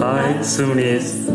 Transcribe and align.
Hi 0.00 0.42
스미스 0.42 1.30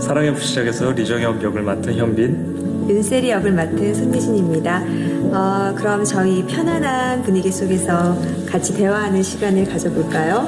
사랑의 0.00 0.32
불시착에서 0.32 0.92
리정혁 0.92 1.42
역을 1.42 1.62
맡은 1.62 1.92
현빈 1.96 2.86
윤세리 2.88 3.30
역을 3.30 3.50
맡은 3.50 3.92
손예진입니다. 3.92 4.84
어, 5.32 5.74
그럼 5.76 6.04
저희 6.04 6.46
편안한 6.46 7.24
분위기 7.24 7.50
속에서 7.50 8.16
같이 8.46 8.76
대화하는 8.76 9.24
시간을 9.24 9.64
가져볼까요? 9.64 10.46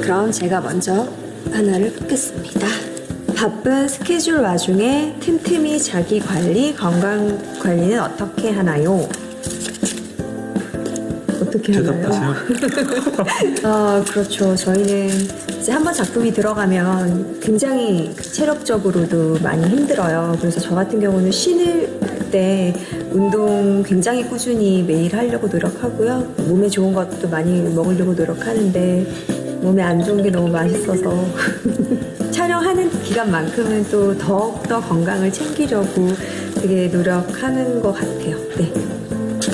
그럼 0.00 0.30
제가 0.30 0.60
먼저 0.60 1.08
하나를 1.50 1.92
뽑겠습니다. 1.94 2.68
바쁜 3.34 3.88
스케줄 3.88 4.36
와중에 4.36 5.16
틈틈이 5.18 5.82
자기 5.82 6.20
관리, 6.20 6.76
건강 6.76 7.58
관리는 7.58 7.98
어떻게 8.00 8.50
하나요? 8.50 9.08
어떻게? 11.50 11.72
대답하세요 11.72 12.34
어, 13.64 14.04
그렇죠. 14.08 14.54
저희는 14.54 15.08
이제 15.60 15.72
한번 15.72 15.92
작품이 15.92 16.32
들어가면 16.32 17.40
굉장히 17.40 18.14
체력적으로도 18.14 19.38
많이 19.42 19.66
힘들어요. 19.68 20.36
그래서 20.40 20.60
저 20.60 20.74
같은 20.74 21.00
경우는 21.00 21.30
쉬는 21.30 22.00
때 22.30 22.72
운동 23.10 23.82
굉장히 23.82 24.24
꾸준히 24.24 24.82
매일 24.82 25.14
하려고 25.14 25.48
노력하고요. 25.48 26.34
몸에 26.48 26.68
좋은 26.68 26.92
것도 26.94 27.28
많이 27.28 27.60
먹으려고 27.74 28.14
노력하는데 28.14 29.06
몸에 29.62 29.82
안 29.82 30.02
좋은 30.02 30.22
게 30.22 30.30
너무 30.30 30.48
맛있어서 30.48 31.26
촬영하는 32.30 32.88
기간만큼은 33.02 33.84
또 33.90 34.16
더욱더 34.16 34.80
건강을 34.80 35.32
챙기려고 35.32 36.08
되게 36.54 36.86
노력하는 36.86 37.82
것 37.82 37.92
같아요. 37.92 38.36
네. 38.56 38.72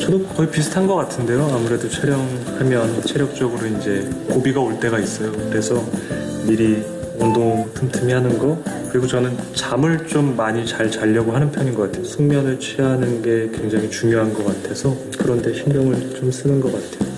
저도 0.07 0.25
거의 0.25 0.49
비슷한 0.49 0.87
것 0.87 0.95
같은데요. 0.95 1.51
아무래도 1.53 1.89
촬영하면 1.89 3.03
체력적으로 3.03 3.67
이제 3.67 4.09
고비가 4.29 4.61
올 4.61 4.79
때가 4.79 5.01
있어요. 5.01 5.33
그래서 5.33 5.85
미리 6.47 6.85
운동 7.19 7.69
틈틈이 7.75 8.13
하는 8.13 8.39
거 8.39 8.57
그리고 8.89 9.09
저는 9.09 9.37
잠을 9.55 10.07
좀 10.07 10.37
많이 10.37 10.65
잘 10.65 10.89
자려고 10.89 11.33
하는 11.33 11.51
편인 11.51 11.75
것 11.75 11.91
같아요. 11.91 12.05
숙면을 12.05 12.61
취하는 12.61 13.21
게 13.21 13.51
굉장히 13.53 13.91
중요한 13.91 14.33
것 14.33 14.47
같아서 14.47 14.97
그런데 15.19 15.53
신경을 15.53 16.15
좀 16.15 16.31
쓰는 16.31 16.61
것 16.61 16.71
같아요. 16.73 17.17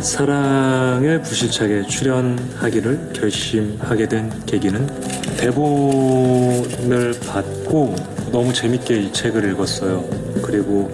사랑의 0.00 1.20
부실차게 1.20 1.88
출연하기를 1.88 3.10
결심하게 3.12 4.06
된 4.08 4.30
계기는 4.46 5.21
대본을 5.42 7.14
받고 7.26 7.96
너무 8.30 8.52
재밌게 8.52 8.96
이 8.96 9.12
책을 9.12 9.50
읽었어요. 9.50 10.04
그리고 10.40 10.92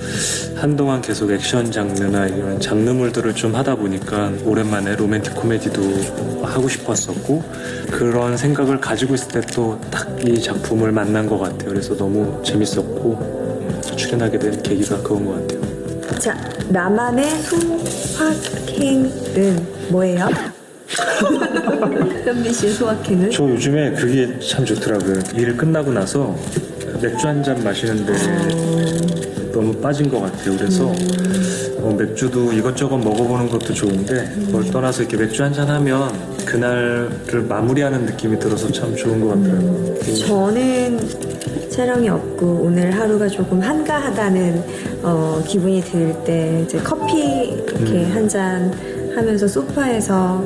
한동안 0.56 1.02
계속 1.02 1.30
액션 1.30 1.70
장르나 1.70 2.26
이런 2.26 2.58
장르물들을 2.58 3.34
좀 3.34 3.54
하다 3.54 3.74
보니까 3.76 4.32
오랜만에 4.46 4.96
로맨틱 4.96 5.34
코미디도 5.34 6.44
하고 6.44 6.66
싶었었고 6.66 7.42
그런 7.90 8.38
생각을 8.38 8.80
가지고 8.80 9.14
있을 9.14 9.28
때 9.28 9.40
또 9.42 9.78
딱 9.90 10.08
이 10.26 10.40
작품을 10.42 10.90
만난 10.92 11.26
것 11.28 11.38
같아요. 11.38 11.68
그래서 11.68 11.94
너무 11.96 12.42
재밌었고 12.42 13.18
음, 13.20 13.82
출연하게 13.96 14.38
된 14.38 14.62
계기가 14.62 14.96
그건 15.02 15.26
것 15.26 15.46
같아요. 15.46 16.18
자, 16.18 16.34
나만의 16.70 17.28
소확행은 17.42 19.12
뭐예요? 19.90 20.26
현빈 22.24 22.52
씨의 22.52 22.72
소확행은? 22.72 23.30
저 23.30 23.44
요즘에 23.48 23.92
그게 23.92 24.38
참 24.40 24.64
좋더라고요. 24.64 25.14
일 25.34 25.56
끝나고 25.56 25.92
나서 25.92 26.34
맥주 27.02 27.26
한 27.26 27.42
잔 27.42 27.62
마시는데 27.62 28.12
너무 29.52 29.72
빠진 29.74 30.10
것 30.10 30.20
같아요. 30.20 30.56
그래서 30.56 30.92
어, 31.80 31.94
맥주도 31.96 32.52
이것저것 32.52 32.96
먹어보는 32.98 33.48
것도 33.48 33.72
좋은데 33.74 34.32
그걸 34.46 34.64
떠나서 34.70 35.02
이렇게 35.02 35.16
맥주 35.16 35.42
한 35.42 35.52
잔 35.52 35.68
하면 35.68 36.10
그날을 36.44 37.42
마무리하는 37.48 38.06
느낌이 38.06 38.38
들어서 38.38 38.70
참 38.72 38.94
좋은 38.96 39.20
것 39.20 39.28
같더라고요. 39.28 39.94
저는 40.26 41.00
촬영이 41.70 42.08
없고 42.08 42.46
오늘 42.64 42.90
하루가 42.98 43.28
조금 43.28 43.60
한가하다는 43.60 44.62
어, 45.02 45.42
기분이 45.46 45.80
들 45.82 46.12
때 46.24 46.62
이제 46.64 46.78
커피 46.78 47.50
이렇게 47.50 48.04
음. 48.04 48.10
한잔 48.12 48.72
하면서 49.14 49.46
소파에서 49.46 50.42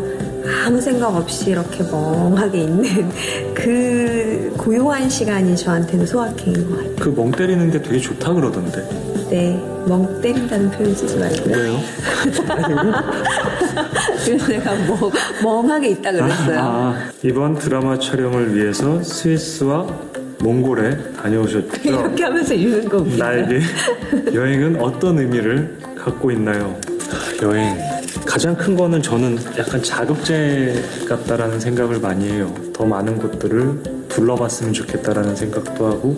아무 0.66 0.80
생각 0.80 1.14
없이 1.14 1.50
이렇게 1.50 1.82
멍하게 1.84 2.58
있는 2.62 3.08
그 3.54 4.52
고요한 4.58 5.08
시간이 5.08 5.56
저한테는 5.56 6.06
소확행인 6.06 6.68
것 6.70 6.76
같아요. 6.78 6.96
그 6.96 7.08
멍 7.10 7.30
때리는 7.30 7.70
게 7.70 7.80
되게 7.80 7.98
좋다 7.98 8.32
그러던데. 8.34 8.82
네, 9.30 9.58
멍 9.86 10.20
때린다는 10.20 10.70
표현 10.72 10.94
쓰지 10.94 11.16
말고요. 11.16 11.56
왜요? 11.56 11.80
그래서 14.24 14.46
내가 14.48 14.74
뭐, 14.86 15.10
멍하게 15.42 15.88
있다 15.90 16.12
그랬어요. 16.12 16.58
아, 16.60 16.96
이번 17.22 17.54
드라마 17.58 17.98
촬영을 17.98 18.54
위해서 18.54 19.02
스위스와 19.02 19.86
몽골에 20.40 21.14
다녀오셨죠? 21.22 21.68
이렇게 21.88 22.24
하면서 22.24 22.52
읽는 22.54 22.88
거. 22.88 23.00
나에게 23.16 23.60
여행은 24.34 24.80
어떤 24.80 25.18
의미를 25.18 25.78
갖고 25.96 26.30
있나요? 26.30 26.76
아, 27.10 27.44
여행. 27.44 27.78
가장 28.24 28.54
큰 28.56 28.76
거는 28.76 29.02
저는 29.02 29.38
약간 29.58 29.82
자극제 29.82 30.82
같다라는 31.08 31.58
생각을 31.60 31.98
많이 32.00 32.28
해요. 32.28 32.52
더 32.72 32.84
많은 32.84 33.18
곳들을 33.18 34.06
둘러봤으면 34.08 34.72
좋겠다라는 34.72 35.34
생각도 35.34 35.86
하고 35.86 36.16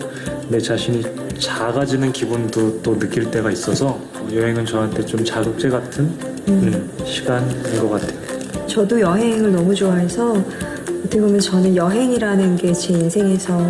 내 0.49 0.59
자신이 0.59 1.03
작아지는 1.39 2.11
기분도 2.11 2.81
또 2.81 2.97
느낄 2.99 3.31
때가 3.31 3.51
있어서 3.51 3.99
여행은 4.33 4.65
저한테 4.65 5.05
좀 5.05 5.23
자극제 5.23 5.69
같은 5.69 6.05
음, 6.47 6.89
시간인 7.05 7.61
것 7.79 7.89
같아요. 7.89 8.67
저도 8.67 8.99
여행을 8.99 9.51
너무 9.51 9.73
좋아해서 9.73 10.33
어떻게 11.05 11.19
보면 11.19 11.39
저는 11.39 11.75
여행이라는 11.75 12.57
게 12.57 12.73
제 12.73 12.93
인생에서 12.93 13.69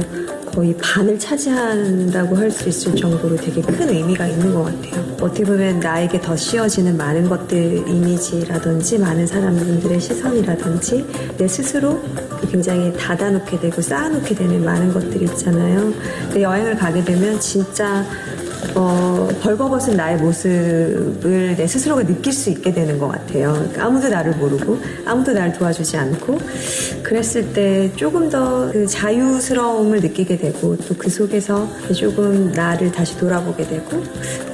거의 0.56 0.74
반을 0.78 1.20
차지한다고 1.20 2.38
할 2.38 2.50
수 2.50 2.70
있을 2.70 2.96
정도로 2.96 3.36
되게 3.36 3.62
큰 3.62 3.90
의미가 3.90 4.28
있는 4.28 4.54
것 4.54 4.64
같아요. 4.64 5.04
어떻게 5.20 5.44
보면 5.44 5.82
나에게 5.82 6.22
더 6.22 6.34
씌워지는 6.38 6.96
많은 6.96 7.28
것들, 7.28 7.86
이미지라든지 7.90 8.98
많은 9.00 9.28
사람들의 9.28 10.00
시선이라든지 10.00 11.06
내 11.38 11.46
스스로 11.46 12.02
굉장히 12.50 12.94
닫아놓게 12.94 13.60
되고 13.60 13.82
쌓아놓게 13.82 14.34
되는 14.36 14.64
많은 14.64 14.94
것들이 14.94 15.26
있잖아요. 15.26 15.92
근데 16.28 16.44
여행을 16.44 16.78
가게 16.78 17.04
되면 17.04 17.38
진짜 17.42 18.06
어, 18.76 19.28
벌거벗은 19.42 19.96
나의 19.96 20.18
모습을 20.18 21.56
내 21.56 21.68
스스로가 21.68 22.04
느낄 22.04 22.34
수 22.34 22.50
있게 22.50 22.74
되는 22.74 22.98
것 23.00 23.08
같아요. 23.10 23.54
그러니까 23.54 23.86
아무도 23.86 24.10
나를 24.10 24.34
모르고 24.34 24.80
아무도 25.06 25.34
나를 25.34 25.54
도와주지 25.54 25.98
않고 25.98 26.40
그랬을 27.04 27.54
때 27.54 27.92
조금 27.96 28.30
더 28.30 28.46
그 28.72 28.86
자유스러움을 28.88 30.02
느끼게 30.02 30.38
되고 30.38 30.76
또 30.78 30.96
그 30.98 31.10
속에서 31.10 31.68
조금 31.94 32.52
나를 32.52 32.92
다시 32.92 33.18
돌아보게 33.18 33.68
되고 33.68 34.04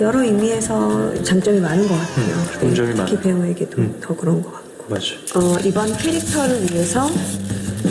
여러 0.02 0.22
의미에서 0.24 1.24
장점이 1.24 1.60
많은 1.60 1.88
것 1.88 1.94
같아요. 1.96 2.26
네, 2.62 2.68
음, 2.68 2.76
점이 2.76 2.90
특히 2.90 2.98
많아요. 2.98 3.20
배우에게도 3.22 3.82
음. 3.82 3.96
더 4.02 4.16
그런 4.16 4.42
것 4.42 4.52
같고. 4.54 4.86
맞아요. 4.90 5.04
어, 5.36 5.58
이번 5.64 5.96
캐릭터를 5.98 6.62
위해서 6.72 7.08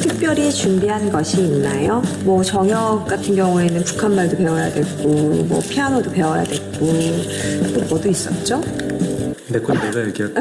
특별히 0.01 0.51
준비한 0.53 1.11
것이 1.11 1.43
있나요? 1.43 2.03
뭐 2.25 2.43
정혁 2.43 3.07
같은 3.07 3.35
경우에는 3.35 3.83
북한말도 3.85 4.37
배워야 4.37 4.71
됐고 4.73 5.09
뭐 5.49 5.61
피아노도 5.69 6.11
배워야 6.11 6.45
됐고 6.45 6.87
또 7.75 7.81
뭐도 7.89 8.09
있었죠? 8.09 8.61
내건 9.49 9.77
내가 9.81 10.07
얘기할게. 10.07 10.35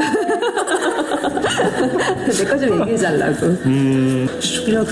내거 2.38 2.58
좀 2.58 2.80
얘기해 2.80 2.96
달라고 2.96 3.46
음, 3.66 4.28
시청자 4.40 4.84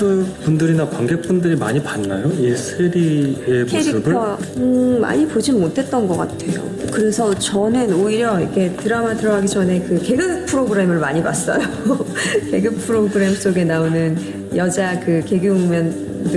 분들이나 0.44 0.88
관객분들이 0.88 1.56
많이 1.56 1.82
봤나요? 1.82 2.26
이 2.32 2.54
세리의 2.54 3.64
모습을? 3.64 3.68
캐릭터 3.68 4.38
음, 4.56 4.98
많이 5.00 5.26
보진 5.26 5.60
못했던 5.60 6.06
것 6.06 6.16
같아요. 6.16 6.67
그래서 6.98 7.32
저는 7.32 7.95
오히려 7.95 8.41
이렇게 8.41 8.72
드라마 8.74 9.15
들어가기 9.15 9.47
전에 9.47 9.80
그 9.83 10.00
개그 10.03 10.47
프로그램을 10.47 10.98
많이 10.98 11.22
봤어요. 11.22 11.60
개그 12.50 12.74
프로그램 12.74 13.33
속에 13.34 13.62
나오는 13.65 14.16
여자 14.56 14.98
그 14.98 15.22
개그우먼들의 15.24 16.33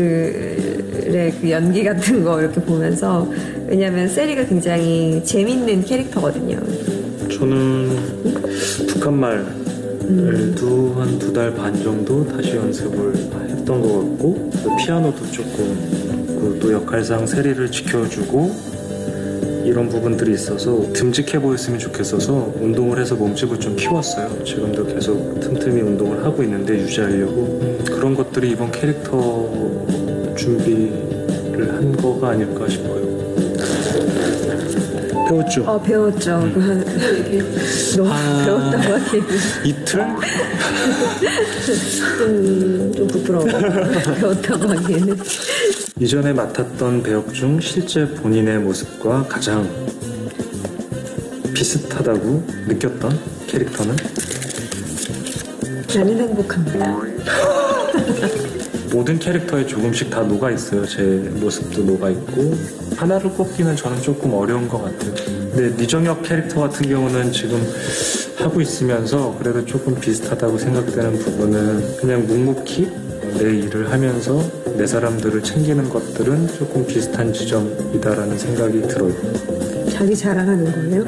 그 1.42 1.50
연기 1.50 1.84
같은 1.84 2.24
거 2.24 2.40
이렇게 2.40 2.62
보면서 2.62 3.28
왜냐면 3.66 4.08
세리가 4.08 4.46
굉장히 4.46 5.24
재밌는 5.26 5.84
캐릭터거든요. 5.84 6.60
저는 7.32 7.98
북한말을 8.88 10.54
두, 10.56 10.94
한두 10.96 11.34
달 11.34 11.56
반 11.56 11.74
정도 11.82 12.24
다시 12.28 12.56
연습을 12.56 13.16
했던 13.50 13.82
것 13.82 13.88
같고, 13.88 14.52
또 14.64 14.76
피아노도 14.78 15.32
조금, 15.32 15.76
그또 16.40 16.72
역할상 16.74 17.26
세리를 17.26 17.72
지켜주고, 17.72 18.71
이런 19.66 19.90
부분들이 19.90 20.34
있어서 20.34 20.82
듬직해 20.94 21.40
보였으면 21.40 21.80
좋겠어서 21.80 22.54
운동을 22.60 23.00
해서 23.00 23.16
몸집을 23.16 23.60
좀 23.60 23.76
키웠어요. 23.76 24.44
지금도 24.44 24.86
계속 24.88 25.40
틈틈이 25.40 25.82
운동을 25.82 26.24
하고 26.24 26.44
있는데 26.44 26.78
유지하려고. 26.80 27.60
음, 27.62 27.80
그런 27.86 28.16
것들이 28.16 28.52
이번 28.52 28.72
캐릭터 28.72 29.50
준비를 30.36 31.74
한 31.74 31.96
거가 31.96 32.30
아닐까 32.30 32.68
싶어요. 32.68 33.02
배웠죠. 35.30 35.64
어, 35.64 35.82
배웠죠. 35.82 36.40
너무 37.96 38.10
아. 38.12 38.44
배웠다고 38.46 38.94
하기에는 38.94 39.28
이틀? 39.64 40.06
좀, 42.18 42.92
좀 42.96 43.08
부끄러워. 43.08 43.46
배웠다고 44.20 44.68
하기에는. 44.70 45.18
이전에 46.02 46.34
맡았던 46.34 47.04
배역 47.04 47.32
중 47.32 47.60
실제 47.60 48.08
본인의 48.08 48.58
모습과 48.58 49.28
가장 49.28 49.70
비슷하다고 51.54 52.44
느꼈던 52.70 53.20
캐릭터는 53.46 53.96
나는 55.96 56.20
행복합니다. 56.22 57.02
모든 58.92 59.20
캐릭터에 59.20 59.64
조금씩 59.68 60.10
다 60.10 60.22
녹아 60.24 60.50
있어요. 60.50 60.88
제 60.88 61.04
모습도 61.40 61.84
녹아 61.84 62.10
있고 62.10 62.56
하나를 62.96 63.30
꼽기는 63.30 63.76
저는 63.76 64.02
조금 64.02 64.34
어려운 64.34 64.68
것 64.68 64.82
같아요. 64.82 65.14
근데 65.54 65.70
미정혁 65.80 66.24
캐릭터 66.24 66.62
같은 66.62 66.90
경우는 66.90 67.32
지금 67.32 67.62
하고 68.38 68.60
있으면서 68.60 69.38
그래도 69.38 69.64
조금 69.64 69.94
비슷하다고 70.00 70.58
생각되는 70.58 71.20
부분은 71.20 71.98
그냥 71.98 72.26
묵묵히 72.26 73.11
내 73.38 73.58
일을 73.58 73.92
하면서 73.92 74.42
내 74.78 74.86
사람들을 74.86 75.42
챙기는 75.44 75.90
것들은 75.90 76.48
조금 76.48 76.86
비슷한 76.86 77.32
지점이다라는 77.34 78.38
생각이 78.38 78.82
들어요. 78.84 79.14
자기 79.92 80.16
자랑하는 80.16 80.72
거예요? 80.72 81.06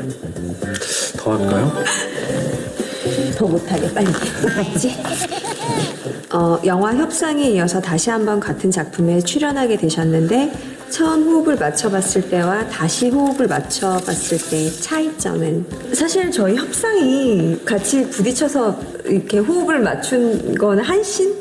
더 1.17 1.37
할까요? 1.37 1.71
더 3.35 3.47
못하게 3.47 3.91
빨리 3.93 4.07
못하지 4.07 4.95
어, 6.31 6.59
영화 6.65 6.93
협상에 6.93 7.49
이어서 7.51 7.79
다시 7.79 8.09
한번 8.09 8.39
같은 8.39 8.71
작품에 8.71 9.21
출연하게 9.21 9.77
되셨는데 9.77 10.51
처음 10.89 11.23
호흡을 11.23 11.55
맞춰봤을 11.55 12.29
때와 12.29 12.67
다시 12.67 13.09
호흡을 13.09 13.47
맞춰봤을 13.47 14.37
때의 14.49 14.71
차이점은 14.73 15.65
사실 15.93 16.29
저희 16.31 16.55
협상이 16.55 17.59
같이 17.65 18.07
부딪혀서 18.09 18.79
이렇게 19.05 19.39
호흡을 19.39 19.79
맞춘 19.79 20.53
건 20.55 20.79
한 20.79 21.35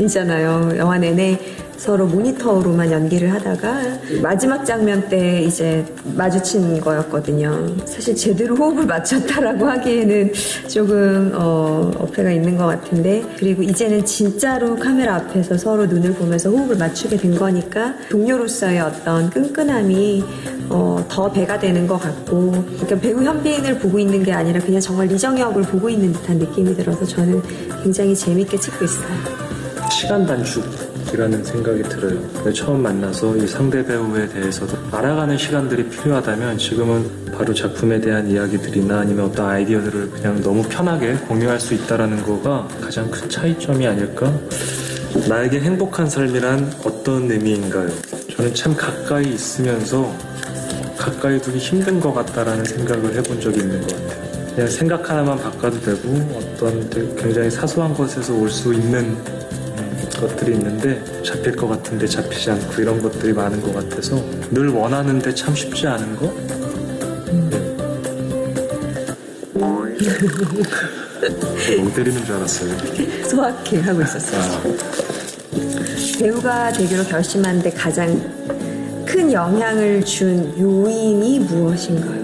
신이잖아요 0.00 0.76
영화 0.76 0.98
내내 0.98 1.38
서로 1.76 2.06
모니터로만 2.06 2.90
연기를 2.90 3.32
하다가 3.32 3.80
마지막 4.22 4.64
장면 4.64 5.06
때 5.08 5.42
이제 5.42 5.84
마주친 6.14 6.80
거였거든요. 6.80 7.76
사실 7.84 8.14
제대로 8.14 8.54
호흡을 8.54 8.86
맞췄다라고 8.86 9.66
하기에는 9.66 10.32
조금 10.68 11.32
어, 11.34 11.90
어폐가 11.98 12.30
있는 12.30 12.56
것 12.56 12.66
같은데 12.66 13.22
그리고 13.38 13.62
이제는 13.62 14.04
진짜로 14.04 14.76
카메라 14.76 15.16
앞에서 15.16 15.58
서로 15.58 15.86
눈을 15.86 16.14
보면서 16.14 16.50
호흡을 16.50 16.76
맞추게 16.76 17.16
된 17.16 17.34
거니까 17.34 17.94
동료로서의 18.08 18.80
어떤 18.80 19.28
끈끈함이 19.30 20.24
어, 20.70 21.04
더 21.08 21.30
배가 21.30 21.58
되는 21.58 21.86
것 21.86 21.98
같고 21.98 22.52
그러니까 22.52 22.96
배우 22.96 23.22
현빈을 23.22 23.78
보고 23.78 23.98
있는 23.98 24.22
게 24.22 24.32
아니라 24.32 24.60
그냥 24.60 24.80
정말 24.80 25.08
리정혁을 25.08 25.64
보고 25.64 25.90
있는 25.90 26.12
듯한 26.12 26.38
느낌이 26.38 26.74
들어서 26.76 27.04
저는 27.04 27.42
굉장히 27.82 28.14
재밌게 28.14 28.58
찍고 28.58 28.84
있어요. 28.84 29.43
시간 30.04 30.26
단축이라는 30.26 31.42
생각이 31.44 31.82
들어요. 31.84 32.52
처음 32.52 32.82
만나서 32.82 33.38
이 33.38 33.46
상대 33.46 33.82
배우에 33.82 34.28
대해서도 34.28 34.76
알아가는 34.92 35.38
시간들이 35.38 35.88
필요하다면 35.88 36.58
지금은 36.58 37.32
바로 37.32 37.54
작품에 37.54 37.98
대한 38.02 38.30
이야기들이나 38.30 38.98
아니면 38.98 39.24
어떤 39.24 39.48
아이디어들을 39.48 40.10
그냥 40.10 40.42
너무 40.42 40.62
편하게 40.68 41.14
공유할 41.14 41.58
수 41.58 41.72
있다라는 41.72 42.22
거가 42.22 42.68
가장 42.82 43.10
큰 43.10 43.30
차이점이 43.30 43.86
아닐까? 43.86 44.30
나에게 45.26 45.60
행복한 45.60 46.10
삶이란 46.10 46.70
어떤 46.84 47.30
의미인가요? 47.30 47.88
저는 48.36 48.52
참 48.52 48.76
가까이 48.76 49.24
있으면서 49.32 50.14
가까이 50.98 51.40
두기 51.40 51.56
힘든 51.56 51.98
것 51.98 52.12
같다라는 52.12 52.62
생각을 52.66 53.16
해본 53.16 53.40
적이 53.40 53.60
있는 53.60 53.80
것 53.80 53.88
같아요. 53.96 54.24
그냥 54.54 54.68
생각 54.68 55.08
하나만 55.08 55.38
바꿔도 55.38 55.80
되고 55.80 56.08
어떤 56.36 56.90
굉장히 57.16 57.50
사소한 57.50 57.94
것에서 57.94 58.34
올 58.34 58.50
수 58.50 58.72
있는 58.74 59.00
음, 59.00 59.43
것들이 60.28 60.52
있는데 60.52 61.02
잡힐 61.22 61.54
것 61.54 61.68
같은데 61.68 62.06
잡히지 62.06 62.50
않고 62.50 62.80
이런 62.80 63.02
것들이 63.02 63.34
많은 63.34 63.60
것 63.60 63.74
같아서 63.74 64.16
늘 64.50 64.68
원하는데 64.68 65.34
참 65.34 65.54
쉽지 65.54 65.86
않은 65.86 66.16
거? 66.16 66.32
네. 71.20 71.76
멍 71.76 71.92
때리는 71.94 72.24
줄 72.24 72.36
알았어요. 72.36 72.74
소확해 73.28 73.80
하고 73.80 74.02
있었어요. 74.02 74.62
배우가 76.18 76.72
되기로 76.72 77.04
결심하는데 77.04 77.70
가장 77.70 78.14
큰 79.04 79.30
영향을 79.32 80.04
준 80.04 80.58
요인이 80.58 81.40
무엇인가요? 81.40 82.23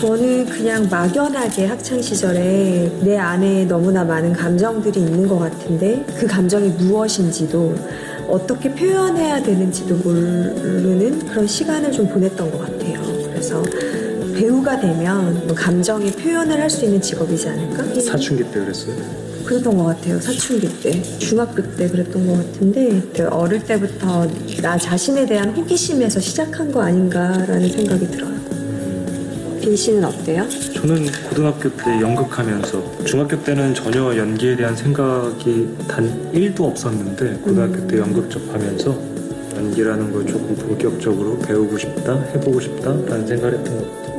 저는 0.00 0.46
그냥 0.46 0.88
막연하게 0.88 1.66
학창 1.66 2.00
시절에 2.00 2.90
내 3.02 3.18
안에 3.18 3.66
너무나 3.66 4.02
많은 4.02 4.32
감정들이 4.32 4.98
있는 4.98 5.28
것 5.28 5.38
같은데 5.38 6.02
그 6.18 6.26
감정이 6.26 6.70
무엇인지도 6.70 7.74
어떻게 8.26 8.72
표현해야 8.72 9.42
되는지도 9.42 9.96
모르는 9.96 11.26
그런 11.26 11.46
시간을 11.46 11.92
좀 11.92 12.08
보냈던 12.08 12.50
것 12.50 12.60
같아요. 12.60 13.02
그래서 13.26 13.62
배우가 14.34 14.80
되면 14.80 15.46
뭐 15.46 15.54
감정의 15.54 16.12
표현을 16.12 16.58
할 16.58 16.70
수 16.70 16.84
있는 16.86 17.00
직업이지 17.02 17.48
않을까? 17.48 18.00
사춘기 18.00 18.44
때 18.44 18.60
그랬어요. 18.60 18.94
그랬던 19.44 19.76
것 19.76 19.84
같아요. 19.84 20.18
사춘기 20.20 20.68
때. 20.80 21.02
중학교 21.18 21.62
때 21.76 21.88
그랬던 21.88 22.26
것 22.26 22.36
같은데, 22.36 23.02
그 23.14 23.26
어릴 23.28 23.64
때부터 23.64 24.26
나 24.62 24.78
자신에 24.78 25.26
대한 25.26 25.50
호기심에서 25.50 26.20
시작한 26.20 26.70
거 26.70 26.80
아닌가라는 26.82 27.68
생각이 27.68 28.08
들어요. 28.12 28.39
빈 29.60 29.76
씨는 29.76 30.04
어때요? 30.04 30.48
저는 30.74 31.06
고등학교 31.28 31.68
때 31.76 32.00
연극하면서 32.00 33.04
중학교 33.04 33.42
때는 33.42 33.74
전혀 33.74 34.16
연기에 34.16 34.56
대한 34.56 34.74
생각이 34.74 35.68
단 35.86 36.32
1도 36.32 36.62
없었는데 36.62 37.40
고등학교 37.42 37.86
때 37.86 37.98
연극 37.98 38.30
접하면서 38.30 38.98
연기라는 39.56 40.12
걸 40.12 40.26
조금 40.26 40.54
본격적으로 40.56 41.38
배우고 41.40 41.76
싶다, 41.76 42.18
해보고 42.34 42.60
싶다라는 42.60 43.26
생각을 43.26 43.58
했던 43.58 43.78
것 43.78 43.96
같아요. 43.96 44.10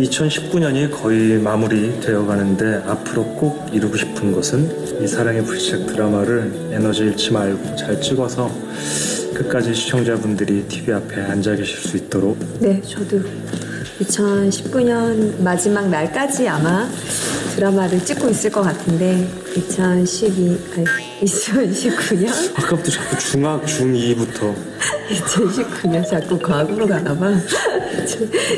2019년이 0.00 0.90
거의 0.90 1.38
마무리 1.38 2.00
되어 2.00 2.24
가는데 2.26 2.82
앞으로 2.86 3.24
꼭 3.36 3.68
이루고 3.72 3.96
싶은 3.96 4.32
것은 4.32 5.02
이 5.02 5.06
사랑의 5.06 5.44
불시착 5.44 5.86
드라마를 5.86 6.70
에너지 6.72 7.02
잃지 7.02 7.32
말고 7.32 7.76
잘 7.76 8.00
찍어서 8.00 8.50
끝까지 9.34 9.74
시청자분들이 9.74 10.64
TV 10.68 10.94
앞에 10.94 11.20
앉아 11.20 11.54
계실 11.56 11.76
수 11.76 11.96
있도록 11.96 12.38
네, 12.58 12.80
저도 12.82 13.20
2019년 14.00 15.42
마지막 15.42 15.88
날까지 15.88 16.48
아마 16.48 16.88
드라마를 17.54 18.02
찍고 18.04 18.28
있을 18.30 18.50
것 18.50 18.62
같은데, 18.62 19.26
2012, 19.56 20.58
아니, 20.74 20.84
2019년? 21.22 22.58
아까부터 22.58 22.90
자꾸 22.90 23.18
중학, 23.18 23.64
중2부터 23.66 24.54
2019년 25.10 26.06
자꾸 26.08 26.38
과거로 26.38 26.86
가나봐. 26.86 27.34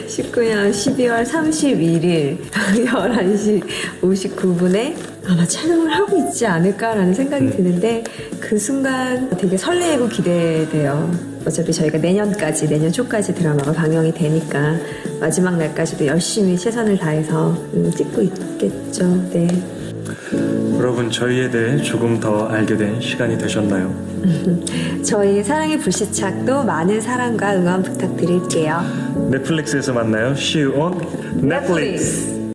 19년 0.06 0.70
12월 0.70 1.26
31일 1.26 2.38
11시 2.50 3.62
59분에 4.02 4.94
아마 5.26 5.46
촬영을 5.46 5.92
하고 5.92 6.16
있지 6.18 6.46
않을까라는 6.46 7.14
생각이 7.14 7.50
드는데 7.50 8.04
그 8.38 8.58
순간 8.58 9.28
되게 9.36 9.56
설레고 9.56 10.08
기대돼요. 10.08 11.31
어차피 11.44 11.72
저희가 11.72 11.98
내년까지, 11.98 12.68
내년 12.68 12.92
초까지 12.92 13.34
드라마가 13.34 13.72
방영이 13.72 14.12
되니까 14.12 14.76
마지막 15.20 15.56
날까지도 15.56 16.06
열심히 16.06 16.56
최선을 16.56 16.98
다해서 16.98 17.50
음, 17.74 17.90
찍고 17.90 18.22
있겠죠. 18.22 19.30
네. 19.30 19.48
여러분 20.78 21.10
저희에 21.10 21.50
대해 21.50 21.80
조금 21.82 22.18
더 22.18 22.46
알게 22.48 22.76
된 22.76 23.00
시간이 23.00 23.38
되셨나요? 23.38 23.94
저희 25.04 25.42
사랑의 25.42 25.78
불시착도 25.78 26.64
많은 26.64 27.00
사랑과 27.00 27.54
응원 27.54 27.82
부탁드릴게요. 27.82 28.80
넷플릭스에서 29.30 29.92
만나요. 29.92 30.34
On 30.76 31.00
Netflix. 31.42 32.41